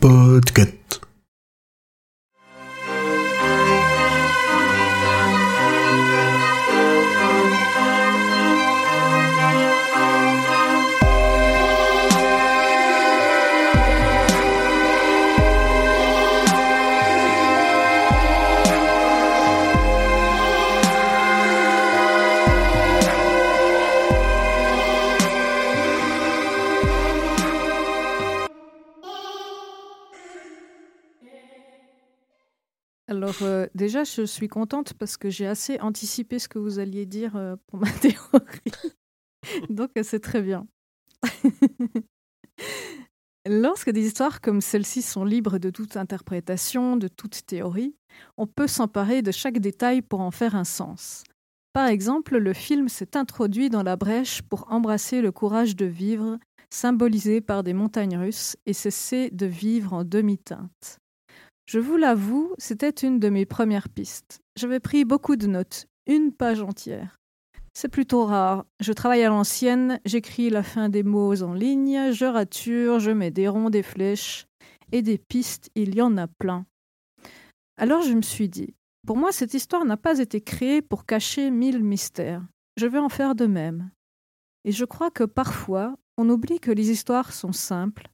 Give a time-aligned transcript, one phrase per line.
[0.00, 0.77] Podcast.
[33.28, 37.04] Alors euh, déjà, je suis contente parce que j'ai assez anticipé ce que vous alliez
[37.04, 38.72] dire euh, pour ma théorie.
[39.68, 40.66] Donc euh, c'est très bien.
[43.46, 47.94] Lorsque des histoires comme celle-ci sont libres de toute interprétation, de toute théorie,
[48.38, 51.22] on peut s'emparer de chaque détail pour en faire un sens.
[51.74, 56.38] Par exemple, le film s'est introduit dans la brèche pour embrasser le courage de vivre,
[56.70, 60.98] symbolisé par des montagnes russes, et cesser de vivre en demi-teinte.
[61.68, 64.40] Je vous l'avoue, c'était une de mes premières pistes.
[64.56, 67.18] J'avais pris beaucoup de notes, une page entière.
[67.74, 68.64] C'est plutôt rare.
[68.80, 73.30] Je travaille à l'ancienne, j'écris la fin des mots en ligne, je rature, je mets
[73.30, 74.46] des ronds, des flèches,
[74.92, 76.64] et des pistes, il y en a plein.
[77.76, 78.74] Alors je me suis dit,
[79.06, 82.46] pour moi, cette histoire n'a pas été créée pour cacher mille mystères.
[82.78, 83.90] Je vais en faire de même.
[84.64, 88.08] Et je crois que parfois, on oublie que les histoires sont simples,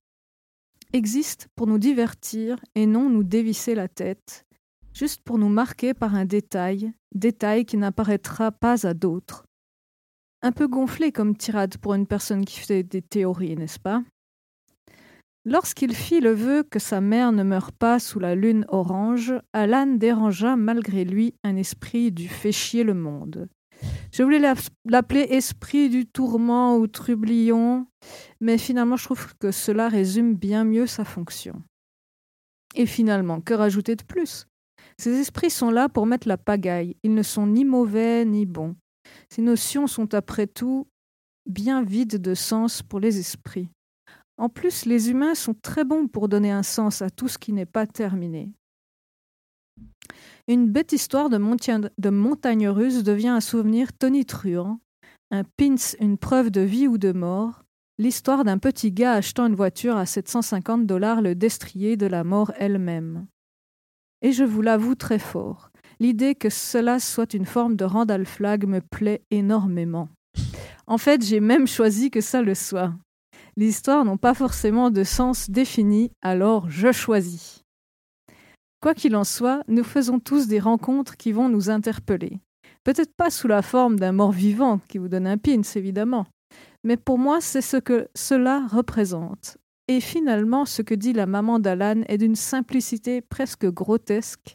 [0.95, 4.47] existent pour nous divertir et non nous dévisser la tête,
[4.95, 9.45] juste pour nous marquer par un détail, détail qui n'apparaîtra pas à d'autres.
[10.41, 14.03] Un peu gonflé comme tirade pour une personne qui fait des théories, n'est-ce pas?
[15.45, 19.87] Lorsqu'il fit le vœu que sa mère ne meure pas sous la lune orange, Alan
[19.87, 23.49] dérangea malgré lui un esprit du fait chier le monde.
[24.15, 27.89] Je voulais l'appeler esprit du tourment ou trublion,
[28.41, 31.61] mais finalement je trouve que cela résume bien mieux sa fonction.
[32.77, 34.47] Et finalement, que rajouter de plus?
[35.01, 38.77] Ces esprits sont là pour mettre la pagaille, ils ne sont ni mauvais ni bons.
[39.31, 40.87] Ces notions sont après tout
[41.45, 43.69] bien vides de sens pour les esprits.
[44.37, 47.53] En plus, les humains sont très bons pour donner un sens à tout ce qui
[47.53, 48.53] n'est pas terminé.
[50.47, 54.79] Une bête histoire de, montagne russe devient un souvenir tonitruant,
[55.31, 57.65] un pins une preuve de vie ou de mort,
[57.99, 62.53] l'histoire d'un petit gars achetant une voiture à 750 dollars le destrier de la mort
[62.59, 63.27] elle-même.
[64.23, 68.67] Et je vous l'avoue très fort, l'idée que cela soit une forme de Randall Flag
[68.67, 70.09] me plaît énormément.
[70.87, 72.93] En fait, j'ai même choisi que ça le soit.
[73.57, 77.64] Les histoires n'ont pas forcément de sens défini, alors je choisis.
[78.85, 82.39] Quoi qu'il en soit, nous faisons tous des rencontres qui vont nous interpeller.
[82.85, 86.27] Peut-être pas sous la forme d'un mort-vivant qui vous donne un pins, évidemment.
[86.83, 89.57] Mais pour moi, c'est ce que cela représente.
[89.89, 94.55] Et finalement, ce que dit la maman d'Alan est d'une simplicité presque grotesque,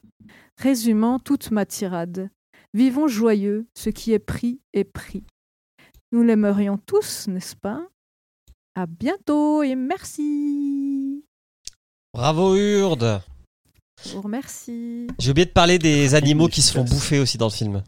[0.57, 2.29] résumant toute ma tirade.
[2.75, 5.23] Vivons joyeux, ce qui est pris est pris.
[6.12, 7.81] Nous l'aimerions tous, n'est-ce pas?
[8.75, 11.25] À bientôt et merci
[12.13, 13.23] Bravo Urde
[14.05, 15.07] Je vous remercie.
[15.19, 17.83] J'ai oublié de parler des animaux qui se font bouffer aussi dans le film.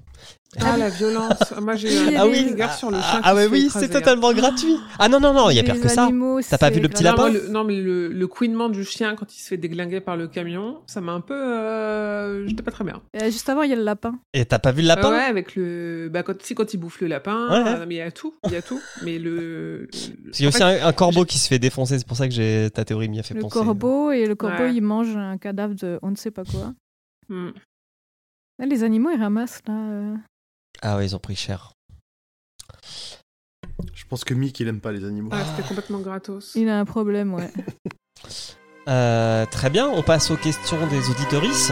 [0.59, 1.53] Ah, la violence.
[1.61, 3.21] Moi, j'ai eu Ah oui, regard sur le ah, chien.
[3.23, 3.99] ah fait oui, c'est hein.
[3.99, 4.75] totalement gratuit.
[4.99, 6.03] Ah non, non, non, il y a pire que ça.
[6.05, 8.83] animaux, T'as pas vu le petit lapin Non, le, non, mais le, le couinement du
[8.83, 11.33] chien quand il se fait déglinguer par le camion, ça m'a un peu.
[11.35, 12.45] Euh...
[12.47, 13.01] J'étais pas très bien.
[13.21, 14.19] Euh, Juste avant, il y a le lapin.
[14.33, 15.09] Et t'as pas vu le lapin?
[15.13, 16.09] Ah ouais, avec le.
[16.11, 17.79] Bah, quand, si, quand il bouffe le lapin, Ouais, ouais.
[17.79, 18.33] euh, mais il y a tout.
[18.45, 18.81] Il y a tout.
[19.03, 19.87] Mais le.
[20.33, 22.33] Qu'il y a aussi un, un corbeau qui se fait défoncer, c'est pour ça que
[22.33, 23.53] j'ai ta théorie m'y a fait Le penser.
[23.57, 24.73] corbeau, et le corbeau, Ouais.
[24.75, 26.73] il mange un cadavre de on ne sait pas quoi.
[27.29, 27.51] Hmm.
[28.59, 30.13] Les animaux, ils ramassent, là.
[30.81, 31.73] Ah ouais, ils ont pris cher.
[33.93, 35.29] Je pense que Mick, il aime pas les animaux.
[35.31, 36.53] Ah, c'était complètement gratos.
[36.55, 37.51] Il a un problème, ouais.
[38.87, 41.71] Euh, très bien, on passe aux questions des auditorices.